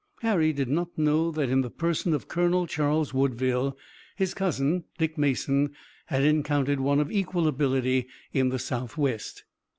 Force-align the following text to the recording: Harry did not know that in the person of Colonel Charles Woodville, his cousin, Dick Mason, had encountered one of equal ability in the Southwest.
Harry 0.23 0.51
did 0.51 0.67
not 0.67 0.87
know 0.97 1.29
that 1.29 1.47
in 1.47 1.61
the 1.61 1.69
person 1.69 2.11
of 2.11 2.27
Colonel 2.27 2.65
Charles 2.65 3.13
Woodville, 3.13 3.77
his 4.15 4.33
cousin, 4.33 4.85
Dick 4.97 5.15
Mason, 5.15 5.75
had 6.07 6.23
encountered 6.23 6.79
one 6.79 6.99
of 6.99 7.11
equal 7.11 7.47
ability 7.47 8.07
in 8.33 8.49
the 8.49 8.57
Southwest. 8.57 9.43